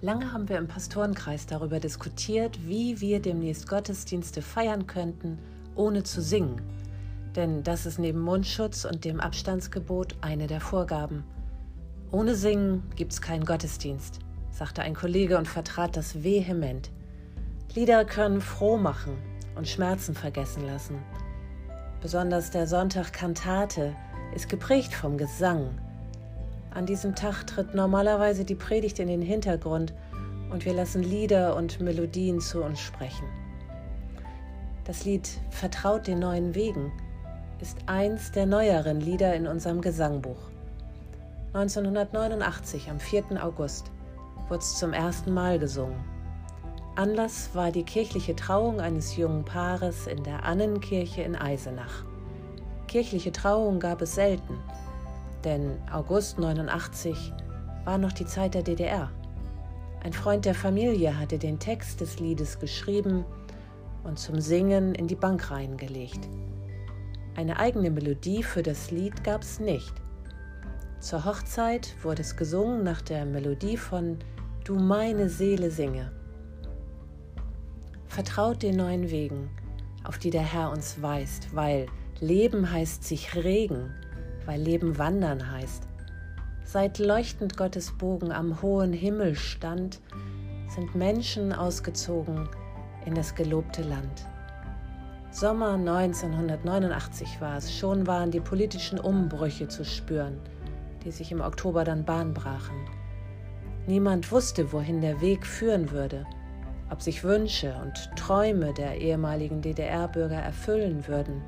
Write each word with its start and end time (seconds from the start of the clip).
Lange 0.00 0.32
haben 0.32 0.48
wir 0.48 0.58
im 0.58 0.68
Pastorenkreis 0.68 1.46
darüber 1.46 1.80
diskutiert, 1.80 2.56
wie 2.64 3.00
wir 3.00 3.20
demnächst 3.20 3.68
Gottesdienste 3.68 4.42
feiern 4.42 4.86
könnten, 4.86 5.38
ohne 5.74 6.04
zu 6.04 6.22
singen. 6.22 6.62
Denn 7.34 7.64
das 7.64 7.84
ist 7.84 7.98
neben 7.98 8.20
Mundschutz 8.20 8.84
und 8.84 9.04
dem 9.04 9.18
Abstandsgebot 9.18 10.14
eine 10.20 10.46
der 10.46 10.60
Vorgaben. 10.60 11.24
Ohne 12.12 12.36
Singen 12.36 12.84
gibt's 12.94 13.20
keinen 13.20 13.44
Gottesdienst, 13.44 14.20
sagte 14.52 14.82
ein 14.82 14.94
Kollege 14.94 15.36
und 15.36 15.48
vertrat 15.48 15.96
das 15.96 16.22
vehement. 16.22 16.92
Lieder 17.74 18.04
können 18.04 18.40
froh 18.40 18.76
machen 18.76 19.18
und 19.56 19.66
Schmerzen 19.66 20.14
vergessen 20.14 20.64
lassen. 20.64 20.98
Besonders 22.00 22.52
der 22.52 22.68
Sonntag 22.68 23.12
Kantate 23.12 23.96
ist 24.32 24.48
geprägt 24.48 24.94
vom 24.94 25.18
Gesang, 25.18 25.70
an 26.70 26.86
diesem 26.86 27.14
Tag 27.14 27.46
tritt 27.46 27.74
normalerweise 27.74 28.44
die 28.44 28.54
Predigt 28.54 28.98
in 28.98 29.08
den 29.08 29.22
Hintergrund 29.22 29.94
und 30.50 30.64
wir 30.64 30.74
lassen 30.74 31.02
Lieder 31.02 31.56
und 31.56 31.80
Melodien 31.80 32.40
zu 32.40 32.62
uns 32.62 32.80
sprechen. 32.80 33.26
Das 34.84 35.04
Lied 35.04 35.28
Vertraut 35.50 36.06
den 36.06 36.18
neuen 36.18 36.54
Wegen 36.54 36.92
ist 37.60 37.78
eins 37.86 38.32
der 38.32 38.46
neueren 38.46 39.00
Lieder 39.00 39.34
in 39.34 39.46
unserem 39.46 39.80
Gesangbuch. 39.80 40.38
1989, 41.52 42.90
am 42.90 43.00
4. 43.00 43.42
August, 43.42 43.90
wurde 44.48 44.60
es 44.60 44.78
zum 44.78 44.92
ersten 44.92 45.32
Mal 45.32 45.58
gesungen. 45.58 45.98
Anlass 46.94 47.50
war 47.54 47.70
die 47.70 47.84
kirchliche 47.84 48.34
Trauung 48.36 48.80
eines 48.80 49.16
jungen 49.16 49.44
Paares 49.44 50.06
in 50.06 50.22
der 50.24 50.44
Annenkirche 50.44 51.22
in 51.22 51.36
Eisenach. 51.36 52.04
Kirchliche 52.86 53.32
Trauung 53.32 53.80
gab 53.80 54.02
es 54.02 54.14
selten 54.14 54.58
denn 55.44 55.78
August 55.92 56.38
89 56.38 57.32
war 57.84 57.98
noch 57.98 58.12
die 58.12 58.26
Zeit 58.26 58.54
der 58.54 58.62
DDR. 58.62 59.10
Ein 60.02 60.12
Freund 60.12 60.44
der 60.44 60.54
Familie 60.54 61.18
hatte 61.18 61.38
den 61.38 61.58
Text 61.58 62.00
des 62.00 62.20
Liedes 62.20 62.58
geschrieben 62.58 63.24
und 64.04 64.18
zum 64.18 64.40
Singen 64.40 64.94
in 64.94 65.08
die 65.08 65.16
Bank 65.16 65.50
reingelegt. 65.50 66.28
Eine 67.36 67.58
eigene 67.58 67.90
Melodie 67.90 68.42
für 68.42 68.62
das 68.62 68.90
Lied 68.90 69.22
gab 69.24 69.42
es 69.42 69.60
nicht. 69.60 69.92
Zur 71.00 71.24
Hochzeit 71.24 71.94
wurde 72.02 72.22
es 72.22 72.36
gesungen 72.36 72.82
nach 72.82 73.00
der 73.00 73.24
Melodie 73.24 73.76
von 73.76 74.18
Du 74.64 74.74
meine 74.74 75.28
Seele 75.28 75.70
singe. 75.70 76.12
Vertraut 78.06 78.62
den 78.62 78.76
neuen 78.76 79.10
Wegen, 79.10 79.50
auf 80.04 80.18
die 80.18 80.30
der 80.30 80.42
Herr 80.42 80.70
uns 80.70 81.00
weist, 81.00 81.54
weil 81.54 81.86
Leben 82.20 82.70
heißt 82.70 83.04
sich 83.04 83.34
regen, 83.36 83.94
weil 84.48 84.62
Leben 84.62 84.96
wandern 84.96 85.52
heißt. 85.52 85.86
Seit 86.64 86.98
leuchtend 86.98 87.58
Gottes 87.58 87.92
Bogen 87.98 88.32
am 88.32 88.62
hohen 88.62 88.94
Himmel 88.94 89.34
stand, 89.34 90.00
sind 90.74 90.94
Menschen 90.94 91.52
ausgezogen 91.52 92.48
in 93.04 93.14
das 93.14 93.34
gelobte 93.34 93.82
Land. 93.82 94.26
Sommer 95.30 95.74
1989 95.74 97.42
war 97.42 97.58
es, 97.58 97.76
schon 97.76 98.06
waren 98.06 98.30
die 98.30 98.40
politischen 98.40 98.98
Umbrüche 98.98 99.68
zu 99.68 99.84
spüren, 99.84 100.40
die 101.04 101.10
sich 101.10 101.30
im 101.30 101.42
Oktober 101.42 101.84
dann 101.84 102.06
Bahn 102.06 102.32
brachen. 102.32 102.88
Niemand 103.86 104.32
wusste, 104.32 104.72
wohin 104.72 105.02
der 105.02 105.20
Weg 105.20 105.44
führen 105.44 105.90
würde, 105.90 106.24
ob 106.90 107.02
sich 107.02 107.22
Wünsche 107.22 107.74
und 107.82 108.16
Träume 108.16 108.72
der 108.72 108.96
ehemaligen 108.96 109.60
DDR-Bürger 109.60 110.38
erfüllen 110.38 111.06
würden 111.06 111.42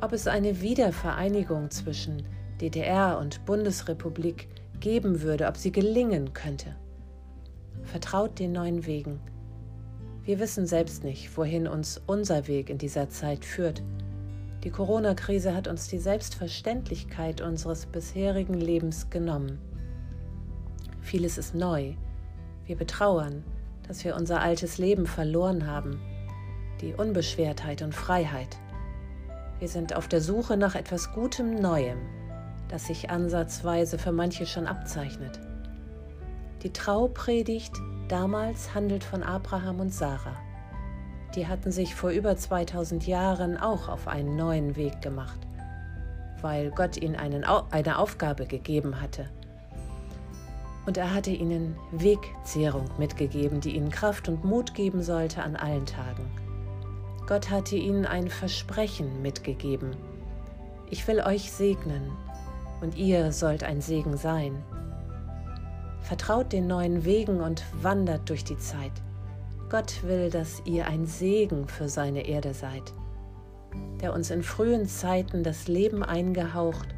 ob 0.00 0.12
es 0.12 0.26
eine 0.26 0.60
Wiedervereinigung 0.60 1.70
zwischen 1.70 2.22
DDR 2.60 3.18
und 3.18 3.44
Bundesrepublik 3.44 4.48
geben 4.80 5.22
würde, 5.22 5.46
ob 5.46 5.56
sie 5.56 5.72
gelingen 5.72 6.32
könnte. 6.32 6.76
Vertraut 7.82 8.38
den 8.38 8.52
neuen 8.52 8.86
Wegen. 8.86 9.20
Wir 10.24 10.38
wissen 10.40 10.66
selbst 10.66 11.04
nicht, 11.04 11.36
wohin 11.36 11.66
uns 11.66 12.00
unser 12.06 12.48
Weg 12.48 12.70
in 12.70 12.78
dieser 12.78 13.08
Zeit 13.08 13.44
führt. 13.44 13.82
Die 14.64 14.70
Corona-Krise 14.70 15.54
hat 15.54 15.68
uns 15.68 15.88
die 15.88 15.98
Selbstverständlichkeit 15.98 17.40
unseres 17.40 17.86
bisherigen 17.86 18.54
Lebens 18.54 19.08
genommen. 19.08 19.58
Vieles 21.00 21.38
ist 21.38 21.54
neu. 21.54 21.94
Wir 22.66 22.76
betrauern, 22.76 23.44
dass 23.86 24.04
wir 24.04 24.14
unser 24.16 24.42
altes 24.42 24.76
Leben 24.76 25.06
verloren 25.06 25.66
haben, 25.66 25.98
die 26.82 26.92
Unbeschwertheit 26.92 27.80
und 27.80 27.94
Freiheit. 27.94 28.58
Wir 29.58 29.68
sind 29.68 29.96
auf 29.96 30.06
der 30.06 30.20
Suche 30.20 30.56
nach 30.56 30.76
etwas 30.76 31.12
Gutem 31.12 31.56
Neuem, 31.56 31.98
das 32.68 32.86
sich 32.86 33.10
ansatzweise 33.10 33.98
für 33.98 34.12
manche 34.12 34.46
schon 34.46 34.68
abzeichnet. 34.68 35.40
Die 36.62 36.72
Traupredigt 36.72 37.74
damals 38.08 38.74
handelt 38.74 39.02
von 39.02 39.24
Abraham 39.24 39.80
und 39.80 39.92
Sarah. 39.92 40.36
Die 41.34 41.48
hatten 41.48 41.72
sich 41.72 41.94
vor 41.94 42.10
über 42.10 42.36
2000 42.36 43.06
Jahren 43.06 43.56
auch 43.56 43.88
auf 43.88 44.06
einen 44.06 44.36
neuen 44.36 44.76
Weg 44.76 45.02
gemacht, 45.02 45.40
weil 46.40 46.70
Gott 46.70 46.96
ihnen 46.96 47.16
einen, 47.16 47.44
eine 47.44 47.98
Aufgabe 47.98 48.46
gegeben 48.46 49.00
hatte. 49.00 49.28
Und 50.86 50.96
er 50.96 51.12
hatte 51.12 51.30
ihnen 51.30 51.76
Wegzehrung 51.90 52.88
mitgegeben, 52.96 53.60
die 53.60 53.74
ihnen 53.74 53.90
Kraft 53.90 54.28
und 54.28 54.44
Mut 54.44 54.72
geben 54.74 55.02
sollte 55.02 55.42
an 55.42 55.56
allen 55.56 55.84
Tagen. 55.84 56.47
Gott 57.28 57.50
hatte 57.50 57.76
ihnen 57.76 58.06
ein 58.06 58.30
Versprechen 58.30 59.20
mitgegeben. 59.20 59.94
Ich 60.88 61.06
will 61.06 61.20
euch 61.20 61.52
segnen 61.52 62.10
und 62.80 62.96
ihr 62.96 63.32
sollt 63.32 63.64
ein 63.64 63.82
Segen 63.82 64.16
sein. 64.16 64.62
Vertraut 66.00 66.54
den 66.54 66.66
neuen 66.66 67.04
Wegen 67.04 67.42
und 67.42 67.64
wandert 67.82 68.30
durch 68.30 68.44
die 68.44 68.56
Zeit. 68.56 68.92
Gott 69.68 70.02
will, 70.04 70.30
dass 70.30 70.62
ihr 70.64 70.86
ein 70.86 71.04
Segen 71.04 71.68
für 71.68 71.90
seine 71.90 72.26
Erde 72.26 72.54
seid. 72.54 72.94
Der 74.00 74.14
uns 74.14 74.30
in 74.30 74.42
frühen 74.42 74.86
Zeiten 74.86 75.42
das 75.42 75.68
Leben 75.68 76.02
eingehaucht, 76.02 76.88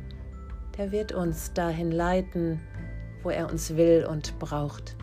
der 0.78 0.92
wird 0.92 1.10
uns 1.10 1.54
dahin 1.54 1.90
leiten, 1.90 2.60
wo 3.24 3.30
er 3.30 3.50
uns 3.50 3.74
will 3.74 4.06
und 4.08 4.38
braucht. 4.38 4.94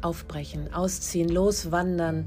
Aufbrechen, 0.00 0.72
ausziehen, 0.72 1.28
loswandern, 1.28 2.26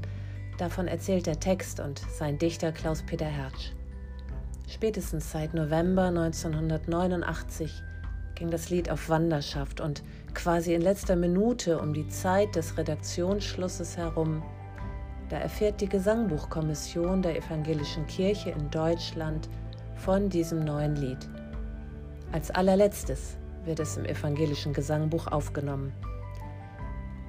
Davon 0.58 0.86
erzählt 0.86 1.26
der 1.26 1.40
Text 1.40 1.80
und 1.80 1.98
sein 1.98 2.38
Dichter 2.38 2.70
Klaus-Peter 2.70 3.26
Hertsch. 3.26 3.72
Spätestens 4.68 5.32
seit 5.32 5.52
November 5.52 6.04
1989 6.04 7.82
ging 8.36 8.50
das 8.50 8.70
Lied 8.70 8.88
auf 8.88 9.08
Wanderschaft 9.08 9.80
und 9.80 10.04
quasi 10.32 10.74
in 10.74 10.80
letzter 10.80 11.16
Minute 11.16 11.78
um 11.80 11.92
die 11.92 12.08
Zeit 12.08 12.54
des 12.54 12.78
Redaktionsschlusses 12.78 13.96
herum, 13.96 14.42
da 15.28 15.38
erfährt 15.38 15.80
die 15.80 15.88
Gesangbuchkommission 15.88 17.22
der 17.22 17.36
Evangelischen 17.36 18.06
Kirche 18.06 18.50
in 18.50 18.70
Deutschland 18.70 19.48
von 19.96 20.28
diesem 20.28 20.64
neuen 20.64 20.94
Lied. 20.96 21.28
Als 22.30 22.50
allerletztes 22.50 23.36
wird 23.64 23.80
es 23.80 23.96
im 23.96 24.04
evangelischen 24.04 24.72
Gesangbuch 24.72 25.26
aufgenommen 25.28 25.92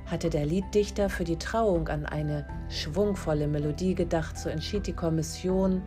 hatte 0.06 0.30
der 0.30 0.46
Lieddichter 0.46 1.10
für 1.10 1.24
die 1.24 1.38
Trauung 1.38 1.88
an 1.88 2.06
eine 2.06 2.48
schwungvolle 2.70 3.48
Melodie 3.48 3.96
gedacht, 3.96 4.38
so 4.38 4.50
entschied 4.50 4.88
die 4.88 4.94
Kommission, 4.94 5.82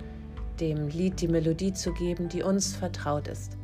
dem 0.61 0.89
Lied 0.89 1.21
die 1.21 1.29
Melodie 1.29 1.73
zu 1.73 1.93
geben, 1.93 2.29
die 2.29 2.43
uns 2.43 2.75
vertraut 2.75 3.29
ist. 3.29 3.57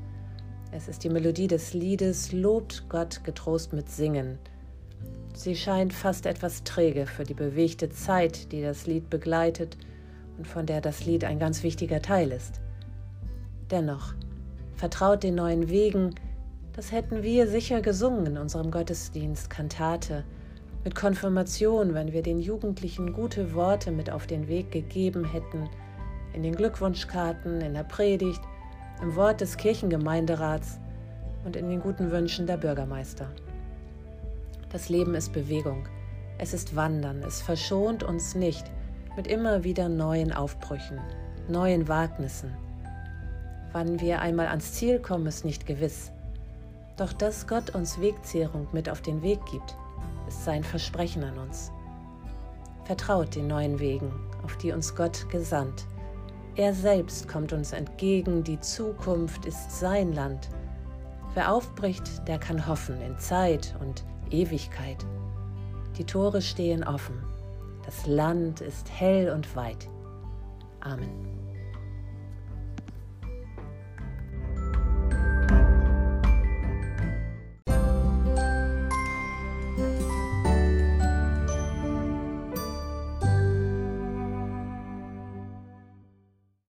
Es 0.71 0.89
ist 0.89 1.05
die 1.05 1.09
Melodie 1.09 1.49
des 1.49 1.75
Liedes 1.75 2.33
Lobt 2.33 2.89
Gott 2.89 3.23
getrost 3.25 3.73
mit 3.73 3.89
Singen. 3.89 4.39
Sie 5.35 5.57
scheint 5.57 5.93
fast 5.93 6.27
etwas 6.27 6.63
träge 6.63 7.07
für 7.07 7.25
die 7.25 7.35
bewegte 7.35 7.91
Zeit, 7.91 8.53
die 8.53 8.63
das 8.63 8.87
Lied 8.87 9.11
begleitet 9.11 9.77
und 10.39 10.47
von 10.47 10.67
der 10.67 10.81
das 10.81 11.05
Lied 11.05 11.25
ein 11.25 11.41
ganz 11.41 11.65
wichtiger 11.65 12.01
Teil 12.01 12.31
ist. 12.31 12.61
Dennoch, 13.71 14.15
vertraut 14.77 15.25
den 15.25 15.35
neuen 15.35 15.69
Wegen, 15.69 16.15
das 16.75 16.93
hätten 16.93 17.23
wir 17.23 17.47
sicher 17.49 17.81
gesungen 17.81 18.27
in 18.27 18.39
unserem 18.39 18.71
Gottesdienst, 18.71 19.51
Kantate, 19.51 20.25
mit 20.85 20.95
Konfirmation, 20.95 21.95
wenn 21.95 22.13
wir 22.13 22.23
den 22.23 22.39
Jugendlichen 22.39 23.15
gute 23.15 23.55
Worte 23.55 23.91
mit 23.91 24.11
auf 24.11 24.27
den 24.27 24.49
Weg 24.49 24.71
gegeben 24.71 25.25
hätten, 25.25 25.69
in 26.35 26.43
den 26.43 26.55
Glückwunschkarten, 26.55 27.63
in 27.63 27.73
der 27.73 27.85
Predigt, 27.85 28.43
im 29.01 29.17
Wort 29.17 29.41
des 29.41 29.57
Kirchengemeinderats 29.57 30.79
und 31.45 31.57
in 31.57 31.71
den 31.71 31.81
guten 31.81 32.11
Wünschen 32.11 32.47
der 32.47 32.59
Bürgermeister. 32.59 33.29
Das 34.71 34.91
Leben 34.91 35.15
ist 35.15 35.33
Bewegung, 35.33 35.89
es 36.37 36.53
ist 36.53 36.77
Wandern, 36.77 37.23
es 37.23 37.41
verschont 37.41 38.03
uns 38.03 38.35
nicht 38.35 38.71
mit 39.17 39.27
immer 39.27 39.65
wieder 39.65 39.89
neuen 39.89 40.33
Aufbrüchen, 40.33 40.99
neuen 41.49 41.89
Wagnissen. 41.89 42.55
Wann 43.73 44.01
wir 44.01 44.21
einmal 44.21 44.49
ans 44.49 44.75
Ziel 44.75 44.99
kommen, 44.99 45.27
ist 45.27 45.45
nicht 45.45 45.67
gewiss. 45.67 46.13
Doch 46.97 47.13
dass 47.13 47.47
Gott 47.47 47.75
uns 47.75 48.01
Wegzehrung 48.01 48.69
mit 48.73 48.91
auf 48.91 49.01
den 49.01 49.23
Weg 49.23 49.41
gibt, 49.51 49.77
sein 50.43 50.65
Versprechen 50.65 51.23
an 51.25 51.39
uns. 51.39 51.71
Vertraut 52.85 53.35
den 53.35 53.47
neuen 53.47 53.79
Wegen, 53.79 54.13
auf 54.43 54.57
die 54.57 54.73
uns 54.73 54.95
Gott 54.95 55.29
gesandt. 55.31 55.87
Er 56.57 56.73
selbst 56.73 57.29
kommt 57.29 57.53
uns 57.53 57.73
entgegen, 57.73 58.45
die 58.45 58.61
Zukunft 58.61 59.45
ist 59.45 59.71
sein 59.71 60.13
Land. 60.13 60.49
Wer 61.35 61.53
aufbricht, 61.53 62.27
der 62.29 62.39
kann 62.39 62.67
hoffen 62.67 63.01
in 63.03 63.19
Zeit 63.19 63.75
und 63.81 64.05
Ewigkeit. 64.31 65.05
Die 65.99 66.05
Tore 66.05 66.43
stehen 66.43 66.85
offen. 66.85 67.23
Das 67.85 68.07
Land 68.07 68.61
ist 68.61 68.91
hell 68.91 69.31
und 69.31 69.55
weit. 69.57 69.89
Amen. 70.81 71.44